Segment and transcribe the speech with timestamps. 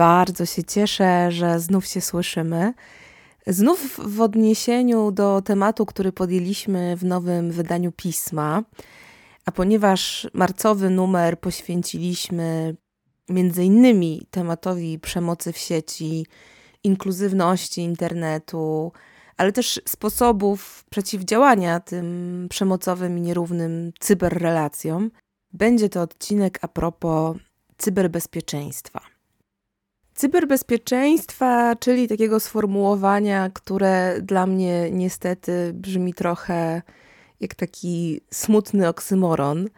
[0.00, 2.74] Bardzo się cieszę, że znów się słyszymy.
[3.46, 8.62] Znów w odniesieniu do tematu, który podjęliśmy w nowym wydaniu pisma,
[9.46, 12.76] a ponieważ marcowy numer poświęciliśmy
[13.28, 16.26] między innymi tematowi przemocy w sieci,
[16.84, 18.92] inkluzywności internetu,
[19.36, 25.10] ale też sposobów przeciwdziałania tym przemocowym i nierównym cyberrelacjom,
[25.52, 27.36] będzie to odcinek a propos
[27.78, 29.19] cyberbezpieczeństwa.
[30.20, 36.82] Cyberbezpieczeństwa, czyli takiego sformułowania, które dla mnie niestety brzmi trochę
[37.40, 39.68] jak taki smutny oksymoron.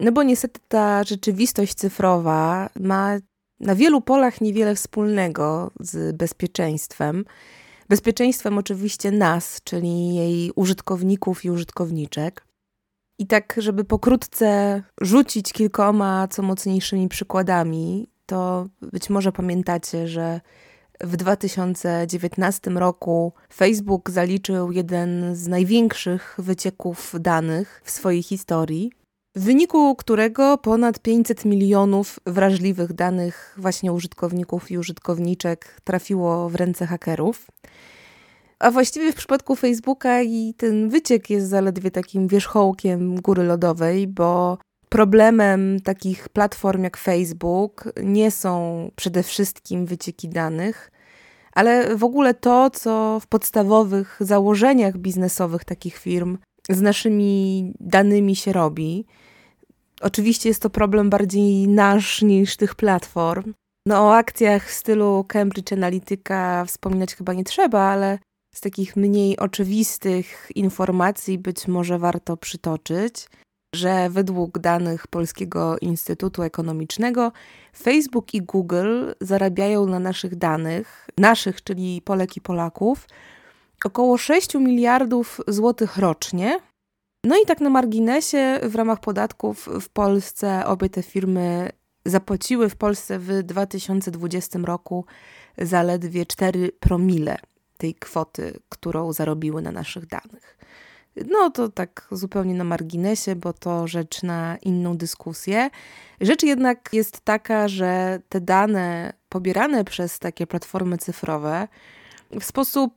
[0.00, 3.16] No bo niestety ta rzeczywistość cyfrowa ma
[3.60, 7.24] na wielu polach niewiele wspólnego z bezpieczeństwem.
[7.88, 12.46] Bezpieczeństwem oczywiście nas, czyli jej użytkowników i użytkowniczek.
[13.18, 20.40] I tak, żeby pokrótce rzucić kilkoma co mocniejszymi przykładami, to być może pamiętacie, że
[21.00, 28.92] w 2019 roku Facebook zaliczył jeden z największych wycieków danych w swojej historii,
[29.36, 36.86] w wyniku którego ponad 500 milionów wrażliwych danych właśnie użytkowników i użytkowniczek trafiło w ręce
[36.86, 37.46] hakerów.
[38.58, 44.58] A właściwie w przypadku Facebooka i ten wyciek jest zaledwie takim wierzchołkiem góry lodowej, bo
[44.96, 50.90] Problemem takich platform jak Facebook nie są przede wszystkim wycieki danych,
[51.52, 56.38] ale w ogóle to, co w podstawowych założeniach biznesowych takich firm
[56.70, 59.06] z naszymi danymi się robi.
[60.00, 63.54] Oczywiście jest to problem bardziej nasz niż tych platform.
[63.86, 68.18] No o akcjach w stylu Cambridge Analytica wspominać chyba nie trzeba, ale
[68.54, 73.26] z takich mniej oczywistych informacji być może warto przytoczyć
[73.76, 77.32] że według danych Polskiego Instytutu Ekonomicznego
[77.78, 83.08] Facebook i Google zarabiają na naszych danych, naszych, czyli Polek i Polaków,
[83.84, 86.60] około 6 miliardów złotych rocznie.
[87.24, 91.70] No i tak na marginesie, w ramach podatków w Polsce obie te firmy
[92.04, 95.04] zapłaciły w Polsce w 2020 roku
[95.58, 97.36] zaledwie 4 promile
[97.78, 100.58] tej kwoty, którą zarobiły na naszych danych.
[101.30, 105.70] No to tak zupełnie na marginesie, bo to rzecz na inną dyskusję.
[106.20, 111.68] Rzecz jednak jest taka, że te dane pobierane przez takie platformy cyfrowe
[112.30, 112.92] w sposób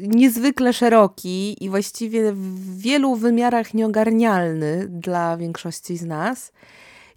[0.00, 6.52] niezwykle szeroki i właściwie w wielu wymiarach nieogarnialny dla większości z nas,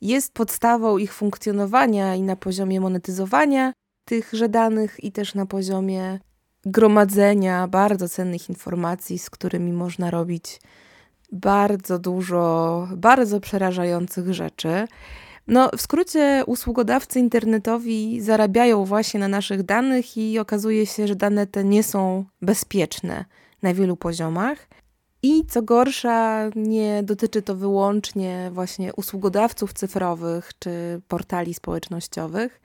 [0.02, 3.74] jest podstawą ich funkcjonowania i na poziomie monetyzowania
[4.06, 6.20] tychże danych, i też na poziomie
[6.72, 10.62] gromadzenia bardzo cennych informacji, z którymi można robić
[11.32, 14.88] bardzo dużo, bardzo przerażających rzeczy.
[15.48, 21.48] No, w skrócie, usługodawcy internetowi zarabiają właśnie na naszych danych i okazuje się, że dane
[21.48, 23.26] te nie są bezpieczne
[23.62, 24.68] na wielu poziomach.
[25.24, 32.62] I co gorsza, nie dotyczy to wyłącznie właśnie usługodawców cyfrowych czy portali społecznościowych,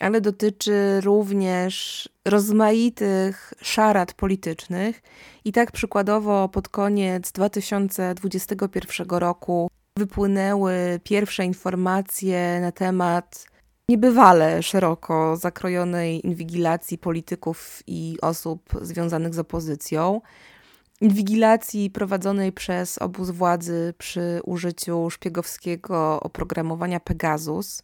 [0.00, 5.02] ale dotyczy również rozmaitych szarad politycznych.
[5.44, 13.44] I tak przykładowo pod koniec 2021 roku wypłynęły pierwsze informacje na temat
[13.88, 20.20] niebywale szeroko zakrojonej inwigilacji polityków i osób związanych z opozycją.
[21.00, 27.82] Inwigilacji prowadzonej przez obóz władzy przy użyciu szpiegowskiego oprogramowania Pegasus.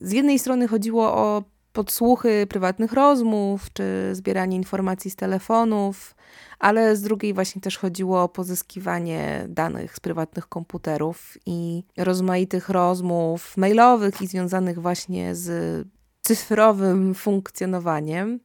[0.00, 1.42] Z jednej strony chodziło o
[1.72, 6.14] podsłuchy prywatnych rozmów czy zbieranie informacji z telefonów,
[6.58, 13.56] ale z drugiej właśnie też chodziło o pozyskiwanie danych z prywatnych komputerów i rozmaitych rozmów
[13.56, 15.86] mailowych i związanych właśnie z
[16.20, 18.40] cyfrowym funkcjonowaniem.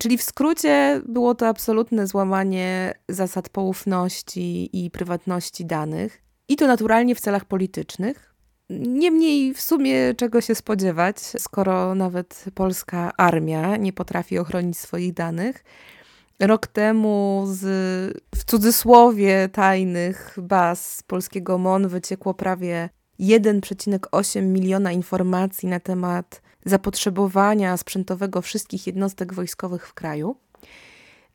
[0.00, 7.14] Czyli w skrócie było to absolutne złamanie zasad poufności i prywatności danych, i to naturalnie
[7.14, 8.31] w celach politycznych,
[8.70, 15.64] Niemniej w sumie czego się spodziewać, skoro nawet polska armia nie potrafi ochronić swoich danych.
[16.40, 17.62] Rok temu z
[18.34, 22.88] w cudzysłowie tajnych baz polskiego MON wyciekło prawie
[23.20, 30.36] 1,8 miliona informacji na temat zapotrzebowania sprzętowego wszystkich jednostek wojskowych w kraju.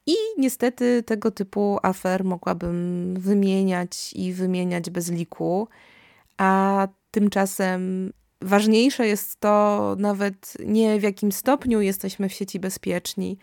[0.05, 5.67] I niestety tego typu afer mogłabym wymieniać i wymieniać bez liku,
[6.37, 8.11] a tymczasem
[8.41, 13.37] ważniejsze jest to nawet nie w jakim stopniu jesteśmy w sieci bezpieczni,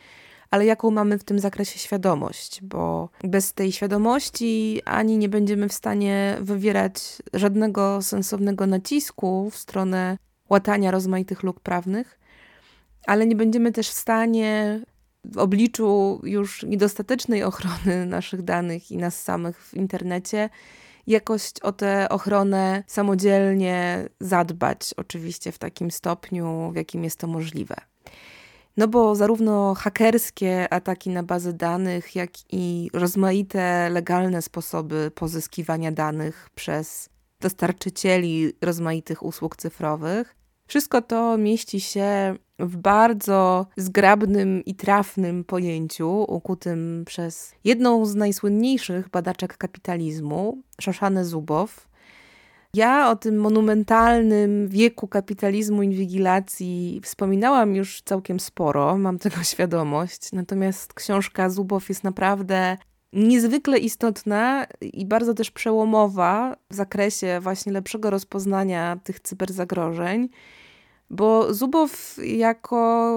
[0.51, 5.73] ale jaką mamy w tym zakresie świadomość, bo bez tej świadomości ani nie będziemy w
[5.73, 10.19] stanie wywierać żadnego sensownego nacisku w stronę
[10.51, 12.21] łatania rozmaitych luk prawnych,
[13.07, 14.81] ale nie będziemy też w stanie
[15.25, 20.51] w obliczu już niedostatecznej ochrony naszych danych i nas samych w internecie
[21.07, 27.75] jakoś o tę ochronę samodzielnie zadbać, oczywiście w takim stopniu, w jakim jest to możliwe.
[28.77, 36.49] No bo zarówno hakerskie ataki na bazy danych, jak i rozmaite legalne sposoby pozyskiwania danych
[36.55, 37.09] przez
[37.41, 40.37] dostarczycieli rozmaitych usług cyfrowych,
[40.67, 49.09] wszystko to mieści się w bardzo zgrabnym i trafnym pojęciu, ukutym przez jedną z najsłynniejszych
[49.09, 51.89] badaczek kapitalizmu, Szoszanę Zubow,
[52.75, 60.33] ja o tym monumentalnym wieku kapitalizmu inwigilacji wspominałam już całkiem sporo, mam tego świadomość.
[60.33, 62.77] Natomiast książka Zubow jest naprawdę
[63.13, 70.29] niezwykle istotna i bardzo też przełomowa w zakresie właśnie lepszego rozpoznania tych cyberzagrożeń.
[71.15, 73.11] Bo Zubow jako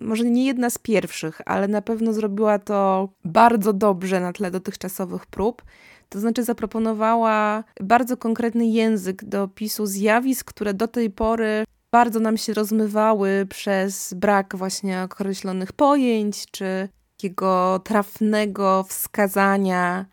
[0.00, 5.26] może nie jedna z pierwszych, ale na pewno zrobiła to bardzo dobrze na tle dotychczasowych
[5.26, 5.62] prób.
[6.08, 12.36] To znaczy zaproponowała bardzo konkretny język do opisu zjawisk, które do tej pory bardzo nam
[12.36, 20.06] się rozmywały przez brak właśnie określonych pojęć, czy takiego trafnego wskazania,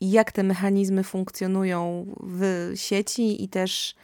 [0.00, 3.94] jak te mechanizmy funkcjonują w sieci i też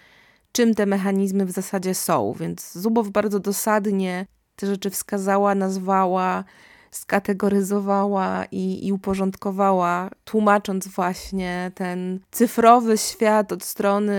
[0.52, 2.34] czym te mechanizmy w zasadzie są.
[2.40, 4.26] Więc Zubow bardzo dosadnie
[4.56, 6.44] te rzeczy wskazała, nazwała,
[6.90, 14.14] skategoryzowała i, i uporządkowała, tłumacząc właśnie ten cyfrowy świat od strony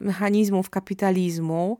[0.00, 1.78] mechanizmów kapitalizmu.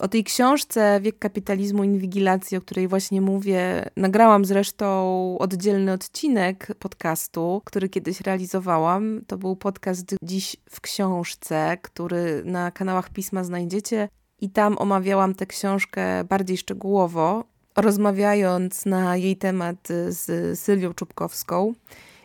[0.00, 6.74] O tej książce Wiek kapitalizmu i inwigilacji, o której właśnie mówię, nagrałam zresztą oddzielny odcinek
[6.78, 9.20] podcastu, który kiedyś realizowałam.
[9.26, 14.08] To był podcast Dziś w książce, który na kanałach Pisma znajdziecie.
[14.40, 17.44] I tam omawiałam tę książkę bardziej szczegółowo
[17.76, 21.74] rozmawiając na jej temat z Sylwią Czubkowską,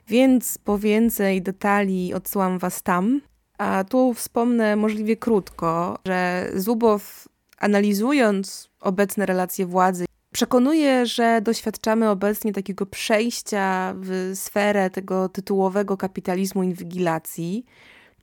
[0.08, 3.22] więc po więcej detali odsyłam Was tam.
[3.58, 12.54] A tu wspomnę możliwie krótko, że Zubow analizując obecne relacje władzy, przekonuje, że doświadczamy obecnie
[12.54, 17.66] takiego przejścia w sferę tego tytułowego kapitalizmu inwigilacji,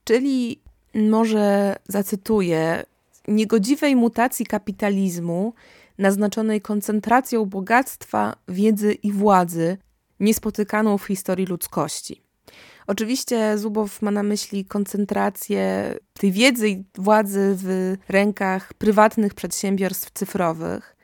[0.05, 0.61] czyli
[0.95, 2.85] może zacytuję,
[3.29, 5.55] niegodziwej mutacji kapitalizmu
[5.99, 9.77] naznaczonej koncentracją bogactwa, wiedzy i władzy,
[10.21, 12.23] niespotykaną w historii ludzkości.
[12.87, 20.97] Oczywiście Zubow ma na myśli koncentrację tej wiedzy i władzy w rękach prywatnych przedsiębiorstw cyfrowych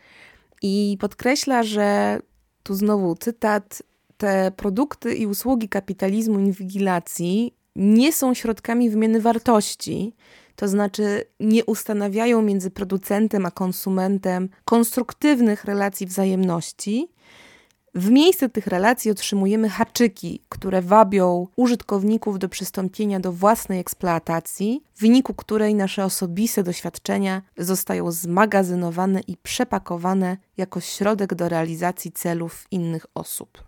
[0.63, 2.19] i podkreśla, że
[2.63, 3.83] tu znowu cytat:
[4.17, 10.15] Te produkty i usługi kapitalizmu inwigilacji nie są środkami wymiany wartości,
[10.57, 17.09] to znaczy nie ustanawiają między producentem a konsumentem konstruktywnych relacji wzajemności.
[17.95, 25.01] W miejsce tych relacji otrzymujemy haczyki, które wabią użytkowników do przystąpienia do własnej eksploatacji, w
[25.01, 33.07] wyniku której nasze osobiste doświadczenia zostają zmagazynowane i przepakowane jako środek do realizacji celów innych
[33.15, 33.65] osób.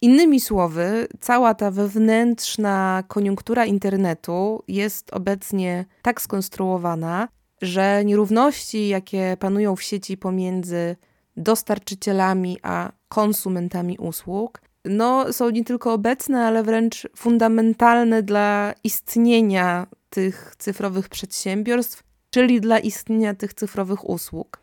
[0.00, 7.28] Innymi słowy, cała ta wewnętrzna koniunktura internetu jest obecnie tak skonstruowana,
[7.62, 10.96] że nierówności, jakie panują w sieci pomiędzy
[11.36, 20.54] dostarczycielami a konsumentami usług, no, są nie tylko obecne, ale wręcz fundamentalne dla istnienia tych
[20.58, 24.60] cyfrowych przedsiębiorstw, czyli dla istnienia tych cyfrowych usług.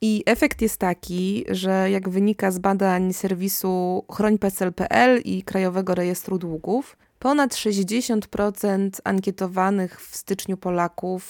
[0.00, 6.96] I efekt jest taki, że jak wynika z badań serwisu chrońpecel.pl i Krajowego Rejestru Długów,
[7.18, 11.24] ponad 60% ankietowanych w styczniu Polaków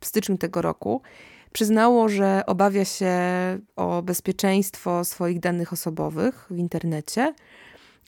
[0.00, 1.02] w styczniu tego roku
[1.52, 3.12] przyznało, że obawia się
[3.76, 7.34] o bezpieczeństwo swoich danych osobowych w internecie,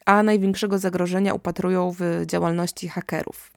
[0.06, 3.50] a największego zagrożenia upatrują w działalności hakerów.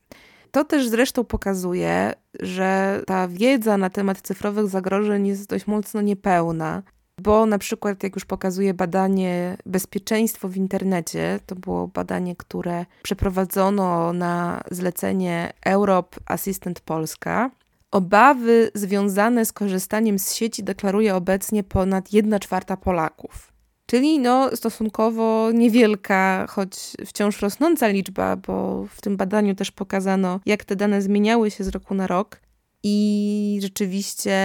[0.52, 6.84] To też zresztą pokazuje, że ta wiedza na temat cyfrowych zagrożeń jest dość mocno niepełna.
[7.22, 14.14] bo na przykład, jak już pokazuje badanie Bezpieczeństwo w internecie, to było badanie, które przeprowadzono
[14.14, 17.52] na zlecenie Europe Assistant Polska.
[17.92, 23.54] Obawy związane z korzystaniem z sieci deklaruje obecnie ponad 1 czwarta Polaków.
[23.86, 26.72] Czyli no, stosunkowo niewielka, choć
[27.06, 31.68] wciąż rosnąca liczba, bo w tym badaniu też pokazano, jak te dane zmieniały się z
[31.68, 32.42] roku na rok.
[32.84, 34.38] I rzeczywiście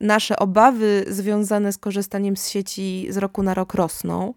[0.00, 4.34] nasze obawy związane z korzystaniem z sieci z roku na rok rosną.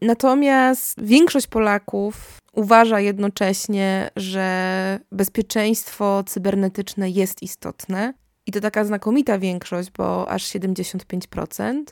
[0.00, 8.14] Natomiast większość Polaków uważa jednocześnie, że bezpieczeństwo cybernetyczne jest istotne.
[8.46, 11.82] I to taka znakomita większość, bo aż 75%.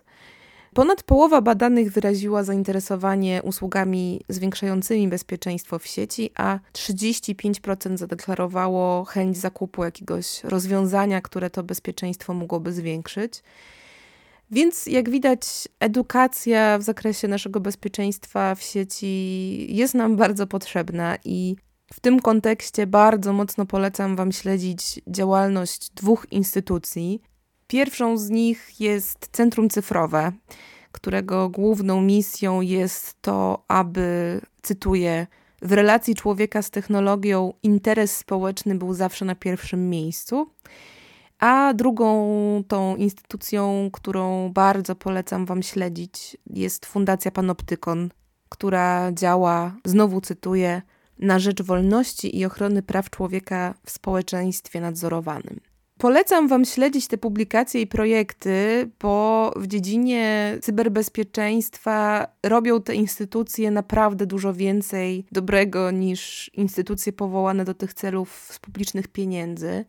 [0.74, 9.84] Ponad połowa badanych wyraziła zainteresowanie usługami zwiększającymi bezpieczeństwo w sieci, a 35% zadeklarowało chęć zakupu
[9.84, 13.42] jakiegoś rozwiązania, które to bezpieczeństwo mogłoby zwiększyć.
[14.50, 21.56] Więc jak widać, edukacja w zakresie naszego bezpieczeństwa w sieci jest nam bardzo potrzebna i
[21.92, 27.22] w tym kontekście bardzo mocno polecam Wam śledzić działalność dwóch instytucji.
[27.66, 30.32] Pierwszą z nich jest Centrum Cyfrowe,
[30.92, 35.26] którego główną misją jest to, aby, cytuję,
[35.62, 40.50] w relacji człowieka z technologią interes społeczny był zawsze na pierwszym miejscu.
[41.38, 48.10] A drugą tą instytucją, którą bardzo polecam Wam śledzić, jest Fundacja Panoptykon,
[48.48, 50.82] która działa, znowu cytuję,
[51.18, 55.60] na rzecz wolności i ochrony praw człowieka w społeczeństwie nadzorowanym.
[55.98, 64.26] Polecam Wam śledzić te publikacje i projekty, bo w dziedzinie cyberbezpieczeństwa robią te instytucje naprawdę
[64.26, 69.84] dużo więcej dobrego niż instytucje powołane do tych celów z publicznych pieniędzy.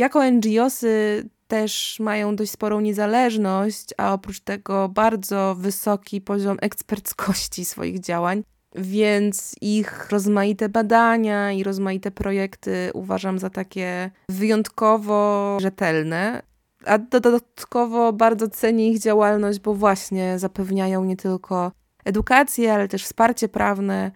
[0.00, 8.00] Jako NGOsy też mają dość sporą niezależność, a oprócz tego bardzo wysoki poziom eksperckości swoich
[8.00, 8.42] działań,
[8.74, 16.42] więc ich rozmaite badania i rozmaite projekty uważam za takie wyjątkowo rzetelne.
[16.84, 21.72] A dodatkowo bardzo cenię ich działalność, bo właśnie zapewniają nie tylko
[22.04, 24.10] edukację, ale też wsparcie prawne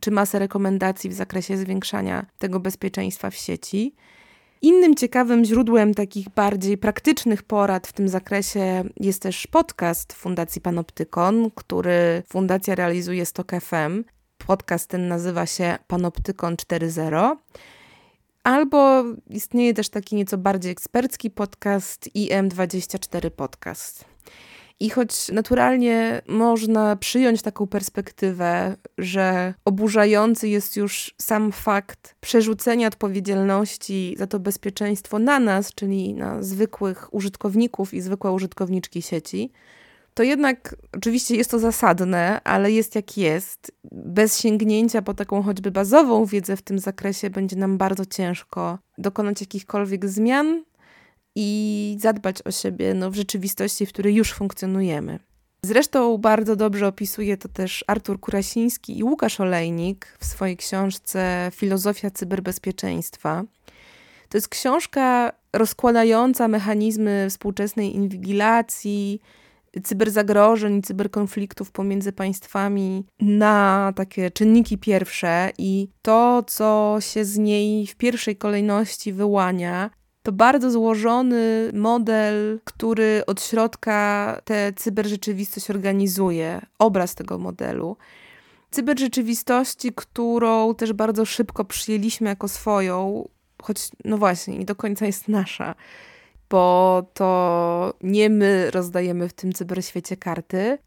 [0.00, 3.94] czy masę rekomendacji w zakresie zwiększania tego bezpieczeństwa w sieci.
[4.62, 11.50] Innym ciekawym źródłem takich bardziej praktycznych porad w tym zakresie jest też podcast Fundacji Panoptykon,
[11.54, 14.04] który fundacja realizuje z TOK FM.
[14.46, 17.36] Podcast ten nazywa się Panoptykon 4.0.
[18.44, 24.09] Albo istnieje też taki nieco bardziej ekspercki podcast IM24 Podcast.
[24.80, 34.14] I choć naturalnie można przyjąć taką perspektywę, że oburzający jest już sam fakt przerzucenia odpowiedzialności
[34.18, 39.52] za to bezpieczeństwo na nas, czyli na zwykłych użytkowników i zwykłe użytkowniczki sieci,
[40.14, 43.72] to jednak oczywiście jest to zasadne, ale jest jak jest.
[43.92, 49.40] Bez sięgnięcia po taką choćby bazową wiedzę w tym zakresie będzie nam bardzo ciężko dokonać
[49.40, 50.64] jakichkolwiek zmian
[51.34, 55.18] i zadbać o siebie no, w rzeczywistości, w której już funkcjonujemy.
[55.62, 62.10] Zresztą bardzo dobrze opisuje to też Artur Kurasiński i Łukasz Olejnik w swojej książce Filozofia
[62.10, 63.44] cyberbezpieczeństwa.
[64.28, 69.20] To jest książka rozkładająca mechanizmy współczesnej inwigilacji,
[69.84, 77.96] cyberzagrożeń cyberkonfliktów pomiędzy państwami na takie czynniki pierwsze i to, co się z niej w
[77.96, 79.90] pierwszej kolejności wyłania,
[80.22, 87.96] to bardzo złożony model, który od środka tę cyberrzeczywistość organizuje, obraz tego modelu.
[88.70, 93.28] Cyberrzeczywistości, którą też bardzo szybko przyjęliśmy jako swoją,
[93.62, 95.74] choć no właśnie, nie do końca jest nasza,
[96.50, 100.78] bo to nie my rozdajemy w tym cyberświecie karty.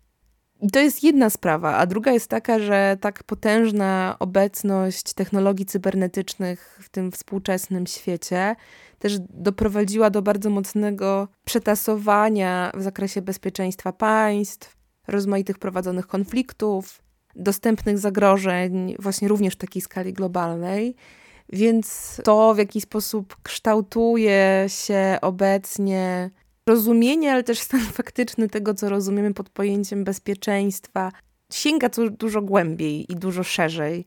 [0.62, 6.80] I to jest jedna sprawa, a druga jest taka, że tak potężna obecność technologii cybernetycznych
[6.82, 8.56] w tym współczesnym świecie
[9.04, 17.02] też doprowadziła do bardzo mocnego przetasowania w zakresie bezpieczeństwa państw, rozmaitych prowadzonych konfliktów,
[17.36, 20.96] dostępnych zagrożeń, właśnie również w takiej skali globalnej.
[21.50, 26.30] Więc to, w jaki sposób kształtuje się obecnie
[26.68, 31.12] rozumienie, ale też stan faktyczny tego, co rozumiemy pod pojęciem bezpieczeństwa,
[31.52, 34.06] sięga tu dużo głębiej i dużo szerzej,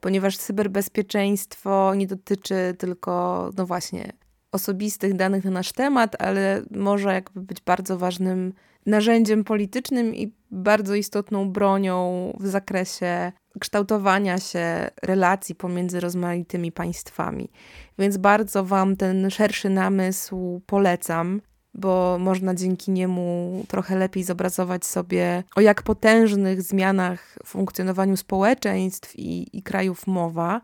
[0.00, 4.12] ponieważ cyberbezpieczeństwo nie dotyczy tylko, no właśnie,
[4.52, 8.52] osobistych danych na nasz temat, ale może jakby być bardzo ważnym
[8.86, 17.50] narzędziem politycznym i bardzo istotną bronią w zakresie kształtowania się relacji pomiędzy rozmaitymi państwami.
[17.98, 21.40] Więc bardzo Wam ten szerszy namysł polecam,
[21.74, 29.18] bo można dzięki niemu trochę lepiej zobrazować sobie, o jak potężnych zmianach w funkcjonowaniu społeczeństw
[29.18, 30.60] i, i krajów mowa.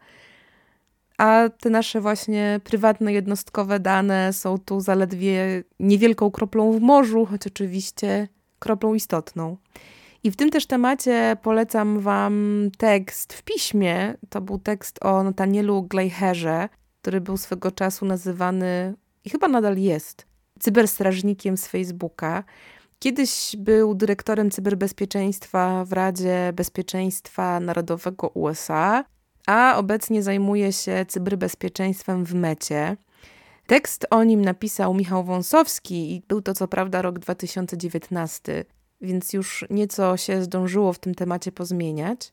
[1.18, 7.46] A te nasze właśnie prywatne, jednostkowe dane są tu zaledwie niewielką kroplą w morzu, choć
[7.46, 8.28] oczywiście
[8.58, 9.56] kroplą istotną.
[10.24, 14.14] I w tym też temacie polecam Wam tekst w piśmie.
[14.28, 16.68] To był tekst o Natanielu Gleicherze,
[17.02, 18.94] który był swego czasu nazywany,
[19.24, 20.26] i chyba nadal jest,
[20.60, 22.44] cyberstrażnikiem z Facebooka.
[22.98, 29.04] Kiedyś był dyrektorem cyberbezpieczeństwa w Radzie Bezpieczeństwa Narodowego USA,
[29.46, 32.96] a obecnie zajmuje się cyberbezpieczeństwem w Mecie.
[33.66, 38.64] Tekst o nim napisał Michał Wąsowski i był to co prawda rok 2019,
[39.00, 42.32] więc już nieco się zdążyło w tym temacie pozmieniać,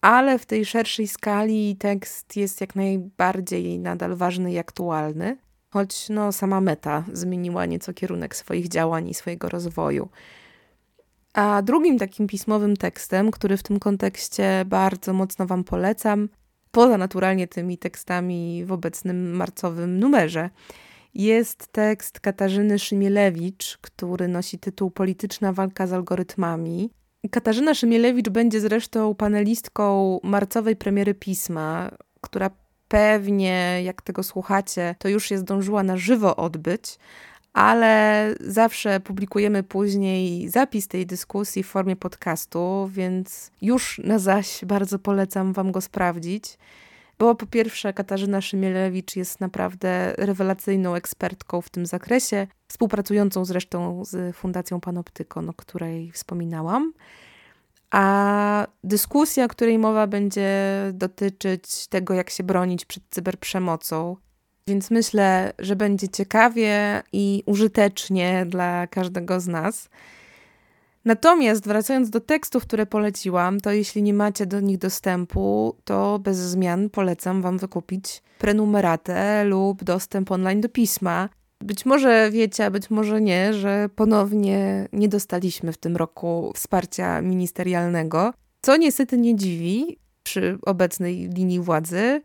[0.00, 5.36] ale w tej szerszej skali tekst jest jak najbardziej nadal ważny i aktualny,
[5.70, 10.08] choć no, sama meta zmieniła nieco kierunek swoich działań i swojego rozwoju.
[11.34, 16.28] A drugim takim pismowym tekstem, który w tym kontekście bardzo mocno Wam polecam,
[16.72, 20.50] poza naturalnie tymi tekstami w obecnym marcowym numerze,
[21.14, 26.90] jest tekst Katarzyny Szymielewicz, który nosi tytuł Polityczna walka z algorytmami.
[27.30, 32.50] Katarzyna Szymielewicz będzie zresztą panelistką marcowej premiery pisma, która
[32.88, 36.98] pewnie, jak tego słuchacie, to już się zdążyła na żywo odbyć,
[37.52, 44.98] ale zawsze publikujemy później zapis tej dyskusji w formie podcastu, więc już na zaś bardzo
[44.98, 46.58] polecam Wam go sprawdzić.
[47.18, 54.36] Bo po pierwsze, Katarzyna Szymielewicz jest naprawdę rewelacyjną ekspertką w tym zakresie, współpracującą zresztą z
[54.36, 56.92] Fundacją Panoptykon, o której wspominałam.
[57.90, 60.50] A dyskusja, o której mowa będzie
[60.92, 64.16] dotyczyć tego, jak się bronić przed cyberprzemocą.
[64.66, 69.88] Więc myślę, że będzie ciekawie i użytecznie dla każdego z nas.
[71.04, 76.36] Natomiast wracając do tekstów, które poleciłam, to jeśli nie macie do nich dostępu, to bez
[76.36, 81.28] zmian polecam Wam wykupić prenumeratę lub dostęp online do pisma.
[81.60, 87.22] Być może wiecie, a być może nie, że ponownie nie dostaliśmy w tym roku wsparcia
[87.22, 92.22] ministerialnego, co niestety nie dziwi przy obecnej linii władzy.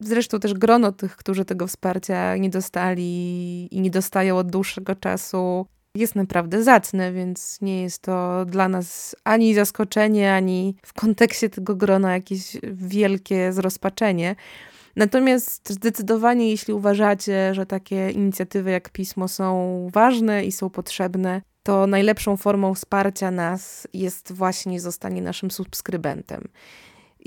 [0.00, 5.66] Zresztą też grono tych, którzy tego wsparcia nie dostali i nie dostają od dłuższego czasu,
[5.94, 11.76] jest naprawdę zacne, więc nie jest to dla nas ani zaskoczenie, ani w kontekście tego
[11.76, 14.36] grona jakieś wielkie zrozpaczenie.
[14.96, 21.86] Natomiast zdecydowanie, jeśli uważacie, że takie inicjatywy jak pismo są ważne i są potrzebne, to
[21.86, 26.48] najlepszą formą wsparcia nas jest właśnie zostanie naszym subskrybentem.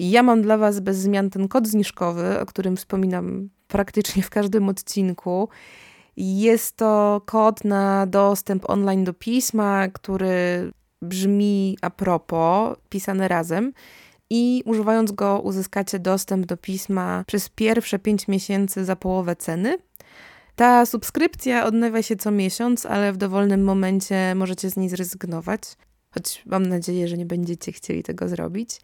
[0.04, 4.70] Ja mam dla Was bez zmian ten kod zniżkowy, o którym wspominam praktycznie w każdym
[4.70, 5.50] odcinku.
[6.18, 13.74] Jest to kod na dostęp online do pisma, który brzmi a propos, pisane razem.
[14.30, 19.78] I używając go, uzyskacie dostęp do pisma przez pierwsze 5 miesięcy za połowę ceny.
[20.56, 25.62] Ta subskrypcja odnawia się co miesiąc, ale w dowolnym momencie możecie z niej zrezygnować.
[26.12, 28.80] Choć mam nadzieję, że nie będziecie chcieli tego zrobić.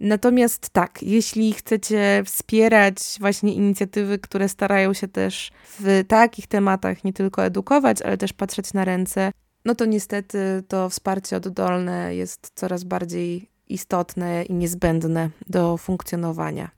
[0.00, 7.12] Natomiast tak, jeśli chcecie wspierać właśnie inicjatywy, które starają się też w takich tematach nie
[7.12, 9.32] tylko edukować, ale też patrzeć na ręce,
[9.64, 16.70] no to niestety to wsparcie oddolne jest coraz bardziej istotne i niezbędne do funkcjonowania.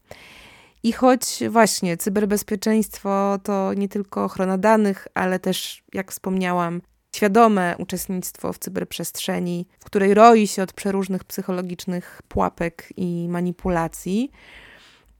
[0.83, 6.83] I choć właśnie cyberbezpieczeństwo to nie tylko ochrona danych, ale też, jak wspomniałam,
[7.17, 14.31] świadome uczestnictwo w cyberprzestrzeni, w której roi się od przeróżnych psychologicznych pułapek i manipulacji,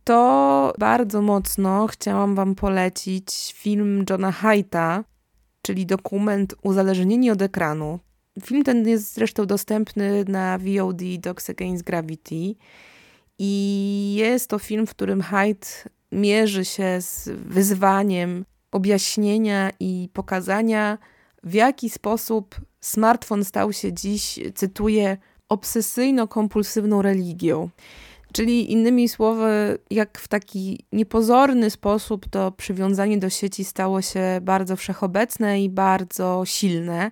[0.05, 5.05] to bardzo mocno chciałam Wam polecić film Johna Haidta,
[5.63, 7.99] czyli dokument Uzależnieni od ekranu.
[8.43, 12.55] Film ten jest zresztą dostępny na VOD Dogs Against Gravity
[13.39, 20.99] i jest to film, w którym Haidt mierzy się z wyzwaniem objaśnienia i pokazania
[21.45, 25.17] w jaki sposób smartfon stał się dziś, cytuję,
[25.49, 27.69] obsesyjno-kompulsywną religią.
[28.33, 34.77] Czyli innymi słowy, jak w taki niepozorny sposób to przywiązanie do sieci stało się bardzo
[34.77, 37.11] wszechobecne i bardzo silne.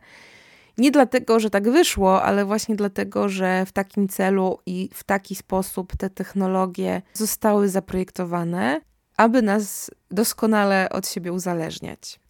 [0.78, 5.34] Nie dlatego, że tak wyszło, ale właśnie dlatego, że w takim celu i w taki
[5.34, 8.80] sposób te technologie zostały zaprojektowane,
[9.16, 12.20] aby nas doskonale od siebie uzależniać.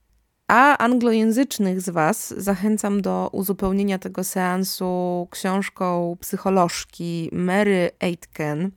[0.48, 8.70] A anglojęzycznych z Was zachęcam do uzupełnienia tego seansu książką psycholożki Mary Aitken.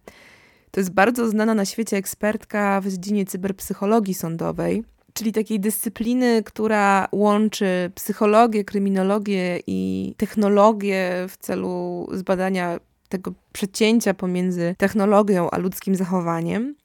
[0.71, 4.83] To jest bardzo znana na świecie ekspertka w dziedzinie cyberpsychologii sądowej.
[5.13, 12.79] czyli takiej dyscypliny, która łączy psychologię, kryminologię i technologię w celu zbadania
[13.09, 16.75] tego przecięcia pomiędzy technologią a ludzkim zachowaniem.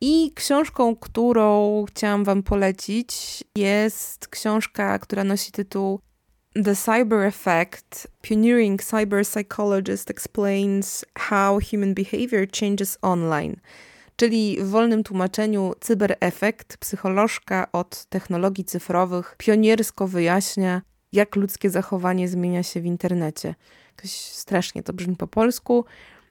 [0.00, 6.00] I książką, którą chciałam Wam polecić, jest książka, która nosi tytuł
[6.64, 13.56] The Cyber Effect Pioneering Cyber Psychologist Explains How Human Behavior Changes Online.
[14.16, 20.82] Czyli w wolnym tłumaczeniu cyberefekt, psycholożka od technologii cyfrowych pioniersko wyjaśnia,
[21.12, 23.54] jak ludzkie zachowanie zmienia się w internecie.
[23.96, 25.84] Jakoś strasznie to brzmi po polsku,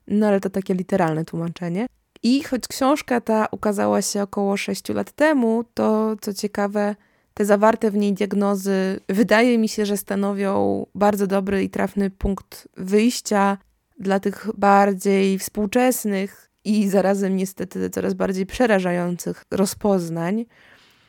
[0.08, 1.88] no ale to takie literalne tłumaczenie.
[2.23, 6.95] I choć książka ta ukazała się około 6 lat temu, to co ciekawe,
[7.34, 12.67] te zawarte w niej diagnozy wydaje mi się, że stanowią bardzo dobry i trafny punkt
[12.77, 13.58] wyjścia
[13.99, 20.45] dla tych bardziej współczesnych i zarazem niestety coraz bardziej przerażających rozpoznań.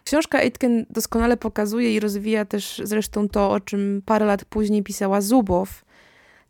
[0.05, 5.20] Książka Aitken doskonale pokazuje i rozwija też zresztą to, o czym parę lat później pisała
[5.20, 5.85] Zubow,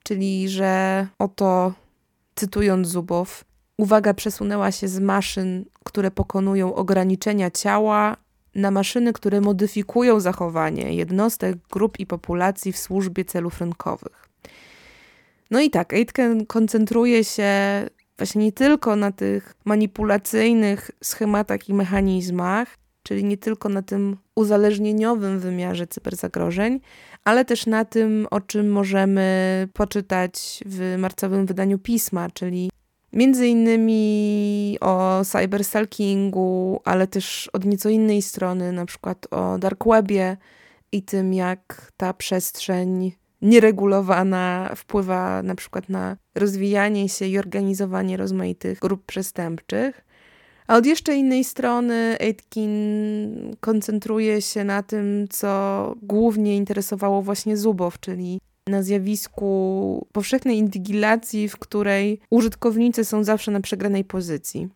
[0.02, 1.72] czyli że oto,
[2.34, 3.44] cytując Zubow,
[3.80, 8.16] uwaga przesunęła się z maszyn, które pokonują ograniczenia ciała,
[8.54, 14.28] na maszyny, które modyfikują zachowanie jednostek, grup i populacji w służbie celów rynkowych.
[15.50, 17.52] No i tak, Aitken koncentruje się
[18.18, 25.38] właśnie nie tylko na tych manipulacyjnych schematach i mechanizmach, czyli nie tylko na tym uzależnieniowym
[25.38, 26.80] wymiarze cyberzagrożeń,
[27.24, 32.70] ale też na tym, o czym możemy poczytać w marcowym wydaniu pisma, czyli
[33.12, 40.36] Między innymi o cyberstalkingu, ale też od nieco innej strony, na przykład o dark webie
[40.92, 48.78] i tym, jak ta przestrzeń nieregulowana wpływa na przykład na rozwijanie się i organizowanie rozmaitych
[48.78, 50.04] grup przestępczych.
[50.66, 58.00] A od jeszcze innej strony Aitkin koncentruje się na tym, co głównie interesowało właśnie Zubow,
[58.00, 64.68] czyli na zjawisku powszechnej inwigilacji, w której użytkownicy są zawsze na przegranej pozycji.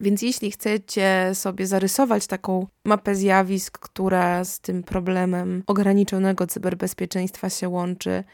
[0.00, 7.68] Więc jeśli chcecie sobie zarysować taką mapę zjawisk, która z tym problemem ograniczonego cyberbezpieczeństwa się
[7.68, 8.24] łączy,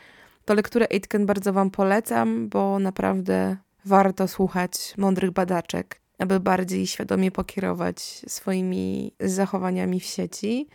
[0.44, 7.30] to lekturę Aitken bardzo Wam polecam, bo naprawdę warto słuchać mądrych badaczek, aby bardziej świadomie
[7.30, 10.68] pokierować swoimi zachowaniami w sieci.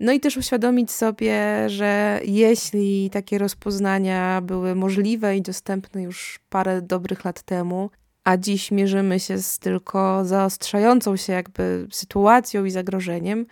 [0.00, 1.34] No i też uświadomić sobie,
[1.66, 7.90] że jeśli takie rozpoznania były możliwe i dostępne już parę dobrych lat temu,
[8.24, 13.46] a dziś mierzymy się z tylko zaostrzającą się jakby sytuacją i zagrożeniem,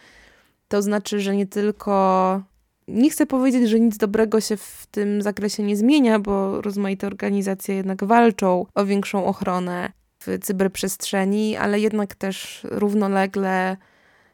[0.69, 2.43] to znaczy, że nie tylko.
[2.89, 7.75] Nie chcę powiedzieć, że nic dobrego się w tym zakresie nie zmienia, bo rozmaite organizacje
[7.75, 13.77] jednak walczą o większą ochronę w cyberprzestrzeni, ale jednak też równolegle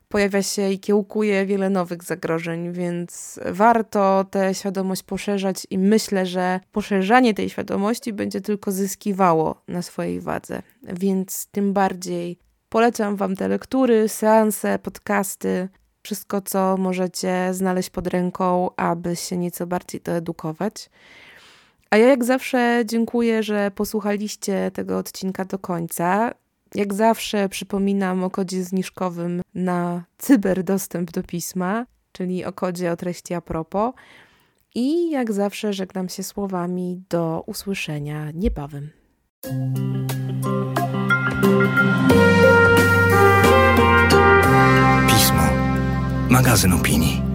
[0.09, 6.61] pojawia się i kiełkuje wiele nowych zagrożeń, więc warto tę świadomość poszerzać i myślę, że
[6.73, 10.63] poszerzanie tej świadomości będzie tylko zyskiwało na swojej wadze.
[10.83, 15.69] Więc tym bardziej polecam Wam te lektury, seanse, podcasty,
[16.03, 20.91] wszystko, co możecie znaleźć pod ręką, aby się nieco bardziej doedukować.
[21.91, 26.35] A ja jak zawsze dziękuję, że posłuchaliście tego odcinka do końca.
[26.75, 33.35] Jak zawsze przypominam o kodzie zniżkowym na cyberdostęp do pisma, czyli o kodzie o treści
[33.35, 33.95] a propos.
[34.75, 38.91] I jak zawsze żegnam się słowami do usłyszenia niebawem.
[45.09, 45.43] Pismo.
[46.31, 47.28] Magazyn opinii.